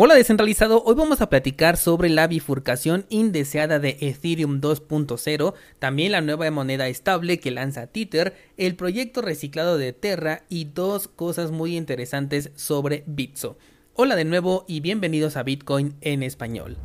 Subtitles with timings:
[0.00, 6.20] Hola descentralizado, hoy vamos a platicar sobre la bifurcación indeseada de Ethereum 2.0, también la
[6.20, 11.76] nueva moneda estable que lanza Tether, el proyecto reciclado de Terra y dos cosas muy
[11.76, 13.58] interesantes sobre Bitso.
[13.94, 16.76] Hola de nuevo y bienvenidos a Bitcoin en español.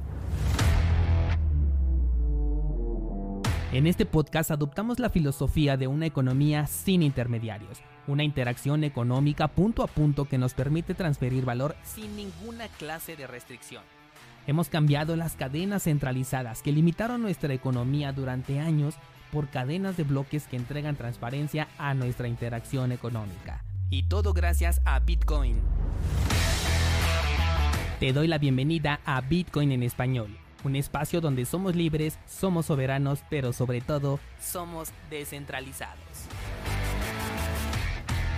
[3.74, 9.84] En este podcast adoptamos la filosofía de una economía sin intermediarios una interacción económica punto
[9.84, 13.84] a punto que nos permite transferir valor sin ninguna clase de restricción.
[14.46, 18.96] Hemos cambiado las cadenas centralizadas que limitaron nuestra economía durante años
[19.32, 23.64] por cadenas de bloques que entregan transparencia a nuestra interacción económica.
[23.90, 25.60] Y todo gracias a Bitcoin.
[28.00, 33.24] Te doy la bienvenida a Bitcoin en español, un espacio donde somos libres, somos soberanos,
[33.30, 36.28] pero sobre todo somos descentralizados.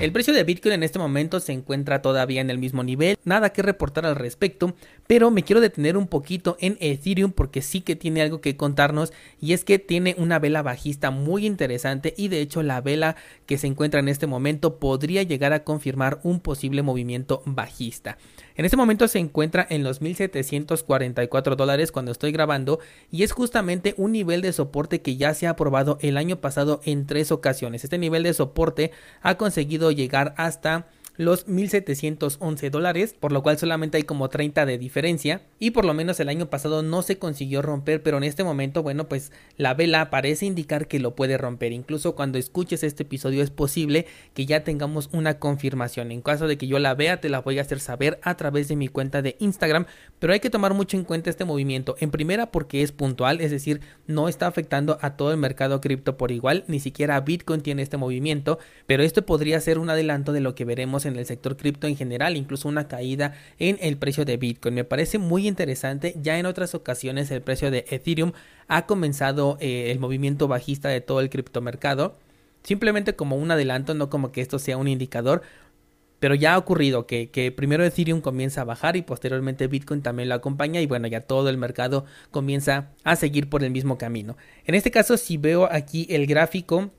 [0.02, 3.54] El precio de Bitcoin en este momento se encuentra todavía en el mismo nivel, nada
[3.54, 4.76] que reportar al respecto,
[5.08, 9.14] pero me quiero detener un poquito en Ethereum porque sí que tiene algo que contarnos
[9.40, 13.16] y es que tiene una vela bajista muy interesante y de hecho la vela
[13.46, 18.18] que se encuentra en este momento podría llegar a confirmar un posible movimiento bajista.
[18.58, 22.80] En este momento se encuentra en los 1744 dólares cuando estoy grabando
[23.12, 26.80] y es justamente un nivel de soporte que ya se ha aprobado el año pasado
[26.86, 27.84] en tres ocasiones.
[27.84, 30.86] Este nivel de soporte ha conseguido llegar hasta
[31.18, 35.94] los 1.711 dólares, por lo cual solamente hay como 30 de diferencia y por lo
[35.94, 39.74] menos el año pasado no se consiguió romper, pero en este momento, bueno, pues la
[39.74, 41.72] vela parece indicar que lo puede romper.
[41.72, 46.12] Incluso cuando escuches este episodio es posible que ya tengamos una confirmación.
[46.12, 48.68] En caso de que yo la vea, te la voy a hacer saber a través
[48.68, 49.86] de mi cuenta de Instagram,
[50.20, 51.96] pero hay que tomar mucho en cuenta este movimiento.
[52.00, 56.18] En primera porque es puntual, es decir, no está afectando a todo el mercado cripto
[56.18, 60.42] por igual, ni siquiera Bitcoin tiene este movimiento, pero esto podría ser un adelanto de
[60.42, 64.26] lo que veremos en el sector cripto en general, incluso una caída en el precio
[64.26, 64.76] de Bitcoin.
[64.76, 68.34] Me parece muy interesante, ya en otras ocasiones el precio de Ethereum
[68.68, 72.18] ha comenzado eh, el movimiento bajista de todo el criptomercado,
[72.64, 75.42] simplemente como un adelanto, no como que esto sea un indicador,
[76.20, 80.30] pero ya ha ocurrido que, que, primero Ethereum comienza a bajar y posteriormente Bitcoin también
[80.30, 84.38] lo acompaña y bueno, ya todo el mercado comienza a seguir por el mismo camino.
[84.66, 86.92] En este caso, si veo aquí el gráfico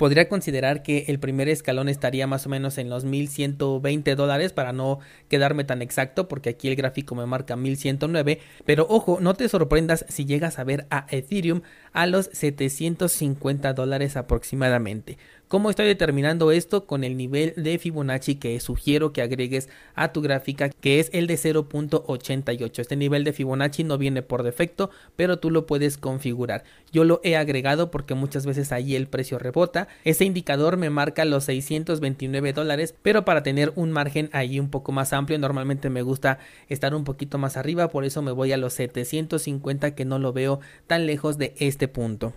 [0.00, 4.72] podría considerar que el primer escalón estaría más o menos en los 1120 dólares para
[4.72, 9.46] no quedarme tan exacto porque aquí el gráfico me marca 1109 pero ojo no te
[9.46, 11.60] sorprendas si llegas a ver a Ethereum
[11.92, 15.18] a los 750 dólares aproximadamente
[15.50, 16.86] ¿Cómo estoy determinando esto?
[16.86, 21.26] Con el nivel de Fibonacci que sugiero que agregues a tu gráfica, que es el
[21.26, 22.78] de 0.88.
[22.78, 26.62] Este nivel de Fibonacci no viene por defecto, pero tú lo puedes configurar.
[26.92, 29.88] Yo lo he agregado porque muchas veces ahí el precio rebota.
[30.04, 34.92] Ese indicador me marca los 629 dólares, pero para tener un margen ahí un poco
[34.92, 38.56] más amplio, normalmente me gusta estar un poquito más arriba, por eso me voy a
[38.56, 42.34] los 750 que no lo veo tan lejos de este punto.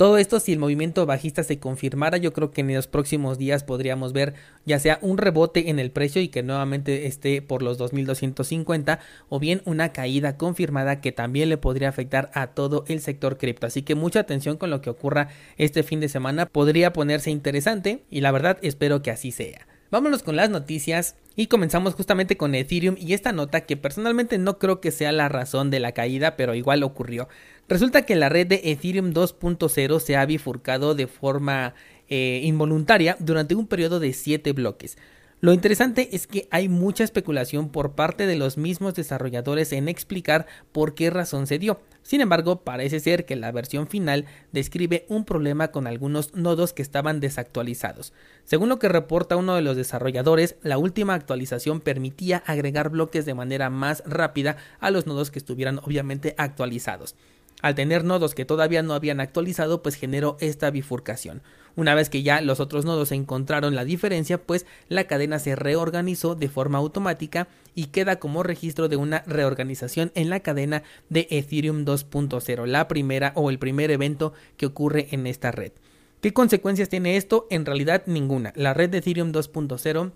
[0.00, 3.64] Todo esto si el movimiento bajista se confirmara, yo creo que en los próximos días
[3.64, 4.32] podríamos ver
[4.64, 9.38] ya sea un rebote en el precio y que nuevamente esté por los 2250 o
[9.38, 13.66] bien una caída confirmada que también le podría afectar a todo el sector cripto.
[13.66, 15.28] Así que mucha atención con lo que ocurra
[15.58, 19.66] este fin de semana, podría ponerse interesante y la verdad espero que así sea.
[19.90, 24.58] Vámonos con las noticias y comenzamos justamente con Ethereum y esta nota que personalmente no
[24.60, 27.28] creo que sea la razón de la caída, pero igual ocurrió.
[27.68, 31.74] Resulta que la red de Ethereum 2.0 se ha bifurcado de forma
[32.08, 34.96] eh, involuntaria durante un periodo de 7 bloques.
[35.42, 40.46] Lo interesante es que hay mucha especulación por parte de los mismos desarrolladores en explicar
[40.70, 41.80] por qué razón se dio.
[42.02, 46.82] Sin embargo, parece ser que la versión final describe un problema con algunos nodos que
[46.82, 48.12] estaban desactualizados.
[48.44, 53.32] Según lo que reporta uno de los desarrolladores, la última actualización permitía agregar bloques de
[53.32, 57.14] manera más rápida a los nodos que estuvieran obviamente actualizados.
[57.62, 61.42] Al tener nodos que todavía no habían actualizado, pues generó esta bifurcación.
[61.76, 66.34] Una vez que ya los otros nodos encontraron la diferencia, pues la cadena se reorganizó
[66.34, 71.84] de forma automática y queda como registro de una reorganización en la cadena de Ethereum
[71.84, 75.72] 2.0, la primera o el primer evento que ocurre en esta red.
[76.20, 77.46] ¿Qué consecuencias tiene esto?
[77.50, 78.52] En realidad ninguna.
[78.54, 80.12] La red de Ethereum 2.0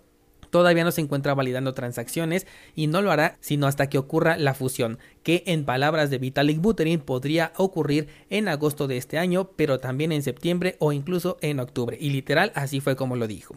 [0.54, 2.46] todavía no se encuentra validando transacciones
[2.76, 6.60] y no lo hará sino hasta que ocurra la fusión, que en palabras de Vitalik
[6.60, 11.58] Buterin podría ocurrir en agosto de este año, pero también en septiembre o incluso en
[11.58, 11.98] octubre.
[12.00, 13.56] Y literal así fue como lo dijo.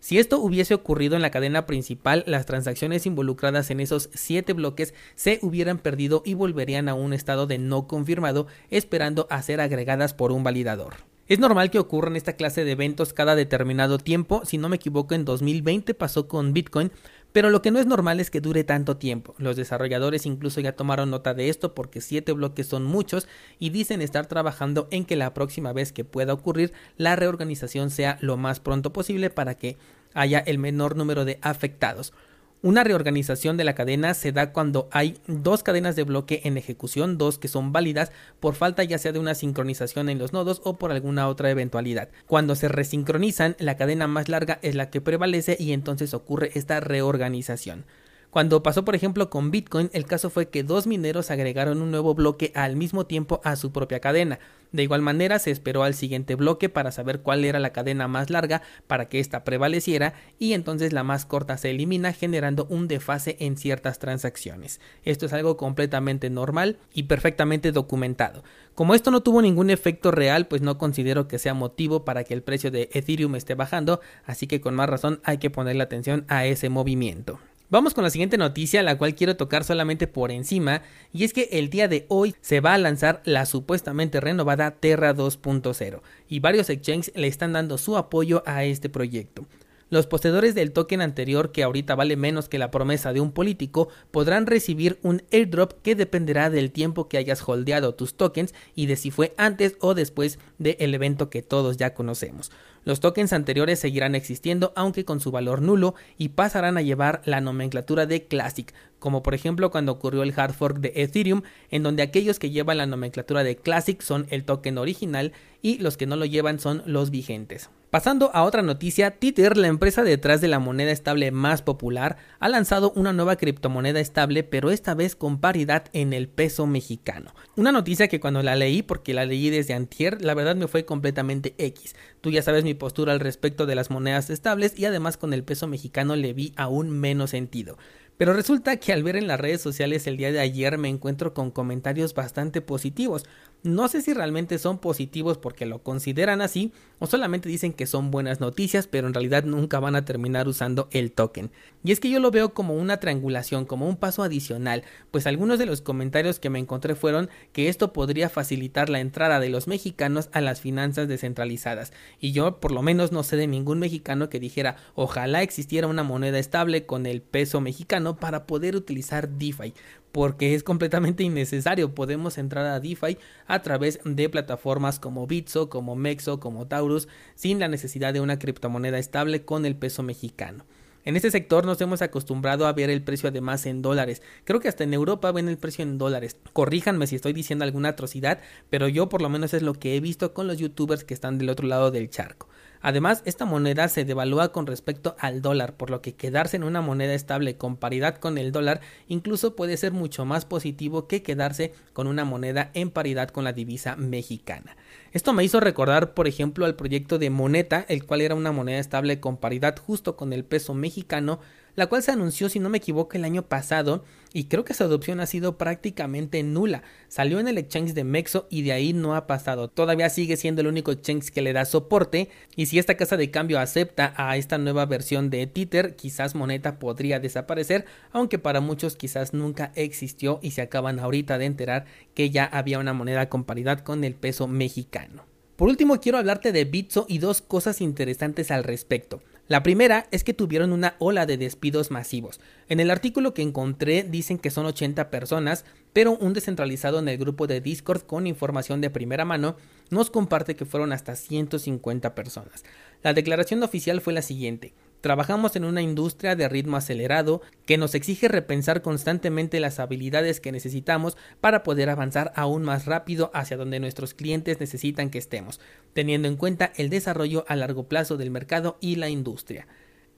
[0.00, 4.94] Si esto hubiese ocurrido en la cadena principal, las transacciones involucradas en esos 7 bloques
[5.16, 10.14] se hubieran perdido y volverían a un estado de no confirmado, esperando a ser agregadas
[10.14, 10.94] por un validador.
[11.28, 15.14] Es normal que ocurran esta clase de eventos cada determinado tiempo, si no me equivoco
[15.14, 16.90] en 2020 pasó con Bitcoin,
[17.32, 19.34] pero lo que no es normal es que dure tanto tiempo.
[19.36, 23.28] Los desarrolladores incluso ya tomaron nota de esto porque 7 bloques son muchos
[23.58, 28.16] y dicen estar trabajando en que la próxima vez que pueda ocurrir la reorganización sea
[28.22, 29.76] lo más pronto posible para que
[30.14, 32.14] haya el menor número de afectados.
[32.60, 37.16] Una reorganización de la cadena se da cuando hay dos cadenas de bloque en ejecución,
[37.16, 38.10] dos que son válidas
[38.40, 42.08] por falta ya sea de una sincronización en los nodos o por alguna otra eventualidad.
[42.26, 46.80] Cuando se resincronizan, la cadena más larga es la que prevalece y entonces ocurre esta
[46.80, 47.84] reorganización.
[48.30, 52.14] Cuando pasó por ejemplo con Bitcoin, el caso fue que dos mineros agregaron un nuevo
[52.14, 54.40] bloque al mismo tiempo a su propia cadena.
[54.72, 58.28] De igual manera se esperó al siguiente bloque para saber cuál era la cadena más
[58.28, 63.36] larga para que ésta prevaleciera y entonces la más corta se elimina generando un desfase
[63.40, 64.80] en ciertas transacciones.
[65.04, 68.44] Esto es algo completamente normal y perfectamente documentado.
[68.74, 72.34] Como esto no tuvo ningún efecto real, pues no considero que sea motivo para que
[72.34, 76.24] el precio de Ethereum esté bajando, así que con más razón hay que ponerle atención
[76.28, 77.40] a ese movimiento.
[77.70, 80.80] Vamos con la siguiente noticia, la cual quiero tocar solamente por encima,
[81.12, 85.14] y es que el día de hoy se va a lanzar la supuestamente renovada Terra
[85.14, 86.00] 2.0,
[86.30, 89.46] y varios exchanges le están dando su apoyo a este proyecto.
[89.90, 93.88] Los poseedores del token anterior, que ahorita vale menos que la promesa de un político,
[94.10, 98.96] podrán recibir un airdrop que dependerá del tiempo que hayas holdeado tus tokens y de
[98.96, 102.50] si fue antes o después del evento que todos ya conocemos.
[102.84, 107.40] Los tokens anteriores seguirán existiendo aunque con su valor nulo y pasarán a llevar la
[107.40, 112.02] nomenclatura de Classic, como por ejemplo cuando ocurrió el hard fork de Ethereum, en donde
[112.02, 115.32] aquellos que llevan la nomenclatura de Classic son el token original
[115.62, 117.70] y los que no lo llevan son los vigentes.
[117.90, 122.50] Pasando a otra noticia, Tether, la empresa detrás de la moneda estable más popular, ha
[122.50, 127.34] lanzado una nueva criptomoneda estable, pero esta vez con paridad en el peso mexicano.
[127.56, 130.84] Una noticia que cuando la leí, porque la leí desde antier, la verdad me fue
[130.84, 131.96] completamente X.
[132.20, 135.42] Tú ya sabes mi postura al respecto de las monedas estables y además con el
[135.42, 137.78] peso mexicano le vi aún menos sentido.
[138.18, 141.32] Pero resulta que al ver en las redes sociales el día de ayer me encuentro
[141.32, 143.24] con comentarios bastante positivos.
[143.62, 148.10] No sé si realmente son positivos porque lo consideran así o solamente dicen que son
[148.10, 151.52] buenas noticias, pero en realidad nunca van a terminar usando el token.
[151.84, 154.82] Y es que yo lo veo como una triangulación, como un paso adicional,
[155.12, 159.38] pues algunos de los comentarios que me encontré fueron que esto podría facilitar la entrada
[159.38, 161.92] de los mexicanos a las finanzas descentralizadas.
[162.20, 166.02] Y yo por lo menos no sé de ningún mexicano que dijera ojalá existiera una
[166.02, 169.74] moneda estable con el peso mexicano para poder utilizar DeFi
[170.12, 171.94] porque es completamente innecesario.
[171.94, 177.58] Podemos entrar a DeFi a través de plataformas como Bitso, como Mexo, como Taurus, sin
[177.58, 180.64] la necesidad de una criptomoneda estable con el peso mexicano.
[181.04, 184.20] En este sector nos hemos acostumbrado a ver el precio además en dólares.
[184.44, 186.36] Creo que hasta en Europa ven el precio en dólares.
[186.52, 190.00] Corríjanme si estoy diciendo alguna atrocidad, pero yo por lo menos es lo que he
[190.00, 192.48] visto con los youtubers que están del otro lado del charco.
[192.80, 196.80] Además, esta moneda se devalúa con respecto al dólar, por lo que quedarse en una
[196.80, 201.72] moneda estable con paridad con el dólar incluso puede ser mucho más positivo que quedarse
[201.92, 204.76] con una moneda en paridad con la divisa mexicana.
[205.12, 208.78] Esto me hizo recordar, por ejemplo, al proyecto de Moneta, el cual era una moneda
[208.78, 211.40] estable con paridad justo con el peso mexicano,
[211.78, 214.02] la cual se anunció, si no me equivoco, el año pasado
[214.32, 216.82] y creo que su adopción ha sido prácticamente nula.
[217.06, 219.68] Salió en el exchange de Mexo y de ahí no ha pasado.
[219.68, 223.30] Todavía sigue siendo el único exchange que le da soporte y si esta casa de
[223.30, 228.96] cambio acepta a esta nueva versión de Tether, quizás Moneta podría desaparecer, aunque para muchos
[228.96, 233.44] quizás nunca existió y se acaban ahorita de enterar que ya había una moneda con
[233.44, 235.26] paridad con el peso mexicano.
[235.54, 239.20] Por último, quiero hablarte de Bitso y dos cosas interesantes al respecto.
[239.48, 242.38] La primera es que tuvieron una ola de despidos masivos.
[242.68, 245.64] En el artículo que encontré dicen que son 80 personas,
[245.94, 249.56] pero un descentralizado en el grupo de Discord con información de primera mano
[249.88, 252.62] nos comparte que fueron hasta 150 personas.
[253.02, 254.74] La declaración oficial fue la siguiente.
[255.00, 260.50] Trabajamos en una industria de ritmo acelerado que nos exige repensar constantemente las habilidades que
[260.50, 265.60] necesitamos para poder avanzar aún más rápido hacia donde nuestros clientes necesitan que estemos,
[265.92, 269.68] teniendo en cuenta el desarrollo a largo plazo del mercado y la industria.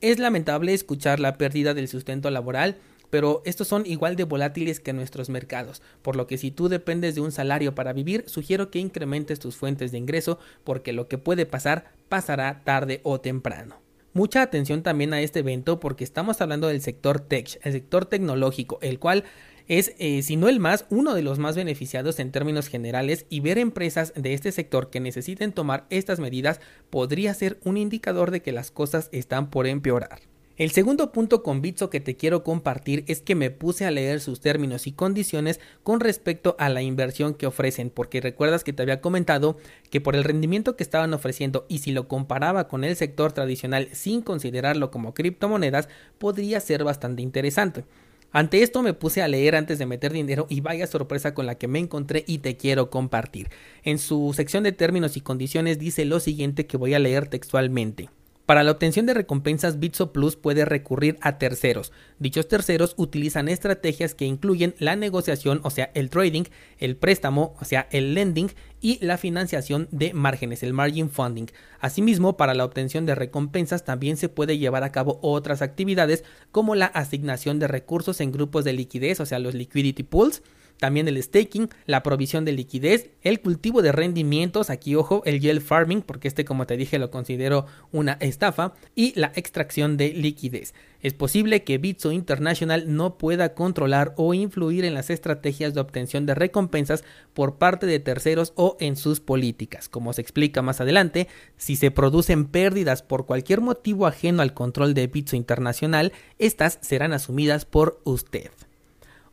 [0.01, 2.79] Es lamentable escuchar la pérdida del sustento laboral,
[3.11, 7.15] pero estos son igual de volátiles que nuestros mercados, por lo que si tú dependes
[7.15, 11.19] de un salario para vivir, sugiero que incrementes tus fuentes de ingreso porque lo que
[11.19, 13.90] puede pasar pasará tarde o temprano.
[14.12, 18.79] Mucha atención también a este evento porque estamos hablando del sector tech, el sector tecnológico,
[18.83, 19.23] el cual
[19.69, 23.38] es, eh, si no el más, uno de los más beneficiados en términos generales y
[23.38, 28.43] ver empresas de este sector que necesiten tomar estas medidas podría ser un indicador de
[28.43, 30.30] que las cosas están por empeorar.
[30.61, 34.21] El segundo punto con Bitso que te quiero compartir es que me puse a leer
[34.21, 38.83] sus términos y condiciones con respecto a la inversión que ofrecen, porque recuerdas que te
[38.83, 39.57] había comentado
[39.88, 43.88] que por el rendimiento que estaban ofreciendo y si lo comparaba con el sector tradicional
[43.93, 45.88] sin considerarlo como criptomonedas,
[46.19, 47.87] podría ser bastante interesante.
[48.31, 51.55] Ante esto me puse a leer antes de meter dinero y vaya sorpresa con la
[51.55, 53.49] que me encontré y te quiero compartir.
[53.83, 58.11] En su sección de términos y condiciones dice lo siguiente que voy a leer textualmente.
[58.50, 61.92] Para la obtención de recompensas, Bitso Plus puede recurrir a terceros.
[62.19, 66.42] Dichos terceros utilizan estrategias que incluyen la negociación, o sea, el trading,
[66.78, 68.49] el préstamo, o sea, el lending
[68.80, 71.47] y la financiación de márgenes, el margin funding.
[71.78, 76.75] Asimismo, para la obtención de recompensas también se puede llevar a cabo otras actividades como
[76.75, 80.42] la asignación de recursos en grupos de liquidez, o sea, los liquidity pools,
[80.81, 85.61] también el staking, la provisión de liquidez, el cultivo de rendimientos, aquí ojo, el yield
[85.61, 90.75] farming, porque este como te dije lo considero una estafa, y la extracción de liquidez.
[91.03, 96.27] Es posible que Bitso International no pueda controlar o influir en las estrategias de obtención
[96.27, 99.89] de recompensas por parte de terceros o en sus políticas.
[99.89, 104.95] Como se explica más adelante, si se producen pérdidas por cualquier motivo ajeno al control
[104.95, 108.51] de Bitso Internacional, estas serán asumidas por usted.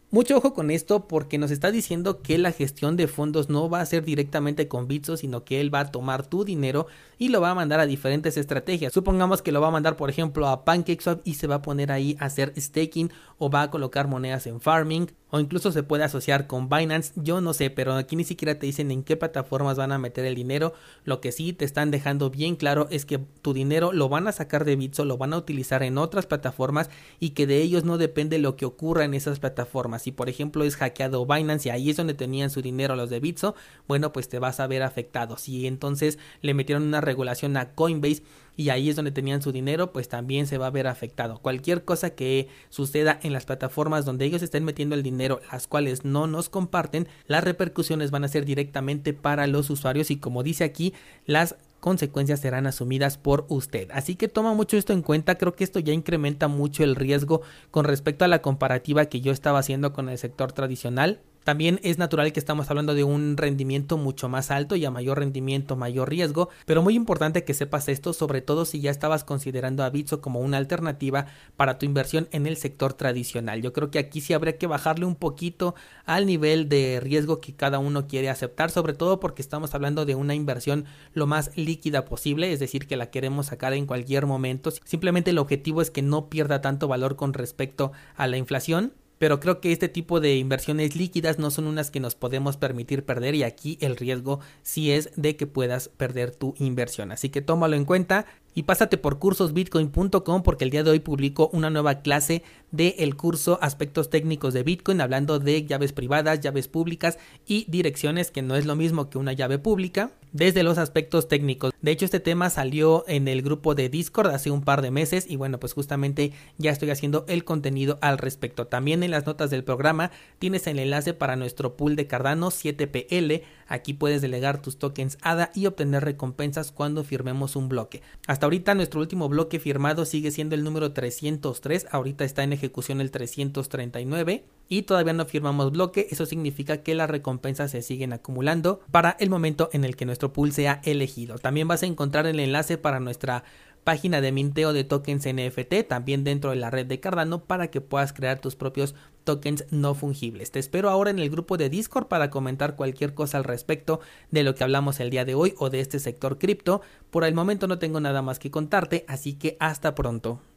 [0.09, 3.81] Mucho ojo con esto porque nos está diciendo que la gestión de fondos no va
[3.81, 6.87] a ser directamente con Bitso, sino que él va a tomar tu dinero
[7.17, 8.93] y lo va a mandar a diferentes estrategias.
[8.93, 11.91] Supongamos que lo va a mandar, por ejemplo, a PancakeSwap y se va a poner
[11.91, 16.03] ahí a hacer staking o va a colocar monedas en farming o incluso se puede
[16.03, 19.77] asociar con Binance, yo no sé, pero aquí ni siquiera te dicen en qué plataformas
[19.77, 20.73] van a meter el dinero.
[21.03, 24.31] Lo que sí te están dejando bien claro es que tu dinero lo van a
[24.31, 27.97] sacar de Bitso, lo van a utilizar en otras plataformas y que de ellos no
[27.97, 30.03] depende lo que ocurra en esas plataformas.
[30.03, 33.19] Si por ejemplo es hackeado Binance y ahí es donde tenían su dinero los de
[33.19, 33.55] Bitso,
[33.87, 35.37] bueno, pues te vas a ver afectado.
[35.37, 38.23] Si entonces le metieron una regulación a Coinbase
[38.57, 41.39] y ahí es donde tenían su dinero, pues también se va a ver afectado.
[41.39, 46.03] Cualquier cosa que suceda en las plataformas donde ellos estén metiendo el dinero, las cuales
[46.03, 50.63] no nos comparten, las repercusiones van a ser directamente para los usuarios y como dice
[50.63, 50.93] aquí,
[51.25, 53.89] las consecuencias serán asumidas por usted.
[53.93, 57.41] Así que toma mucho esto en cuenta, creo que esto ya incrementa mucho el riesgo
[57.69, 61.21] con respecto a la comparativa que yo estaba haciendo con el sector tradicional.
[61.47, 65.19] También es natural que estamos hablando de un rendimiento mucho más alto y a mayor
[65.19, 69.85] rendimiento, mayor riesgo, pero muy importante que sepas esto, sobre todo si ya estabas considerando
[69.85, 73.61] a Bitso como una alternativa para tu inversión en el sector tradicional.
[73.61, 75.73] Yo creo que aquí sí habría que bajarle un poquito
[76.03, 80.15] al nivel de riesgo que cada uno quiere aceptar, sobre todo porque estamos hablando de
[80.15, 84.69] una inversión lo más líquida posible, es decir, que la queremos sacar en cualquier momento.
[84.83, 89.39] Simplemente el objetivo es que no pierda tanto valor con respecto a la inflación pero
[89.39, 93.35] creo que este tipo de inversiones líquidas no son unas que nos podemos permitir perder
[93.35, 97.11] y aquí el riesgo sí es de que puedas perder tu inversión.
[97.11, 98.25] Así que tómalo en cuenta
[98.57, 103.59] y pásate por cursosbitcoin.com porque el día de hoy publico una nueva clase del curso
[103.61, 108.65] Aspectos técnicos de Bitcoin hablando de llaves privadas, llaves públicas y direcciones que no es
[108.65, 111.71] lo mismo que una llave pública desde los aspectos técnicos.
[111.81, 115.27] De hecho este tema salió en el grupo de Discord hace un par de meses
[115.29, 118.65] y bueno pues justamente ya estoy haciendo el contenido al respecto.
[118.65, 120.09] También en las notas del programa
[120.39, 123.43] tienes el enlace para nuestro pool de Cardano 7PL.
[123.67, 128.01] Aquí puedes delegar tus tokens ADA y obtener recompensas cuando firmemos un bloque.
[128.25, 133.01] Hasta ahorita nuestro último bloque firmado sigue siendo el número 303, ahorita está en ejecución
[133.01, 138.79] el 339 y todavía no firmamos bloque, eso significa que las recompensas se siguen acumulando
[138.89, 141.37] para el momento en el que nuestro pool sea elegido.
[141.37, 143.43] También vas a encontrar el enlace para nuestra
[143.83, 147.81] página de minteo de tokens NFT también dentro de la red de Cardano para que
[147.81, 148.95] puedas crear tus propios
[149.27, 150.51] tokens no fungibles.
[150.51, 153.99] Te espero ahora en el grupo de Discord para comentar cualquier cosa al respecto
[154.31, 156.79] de lo que hablamos el día de hoy o de este sector cripto.
[157.11, 160.39] Por el momento no tengo nada más que contarte, así que hasta pronto.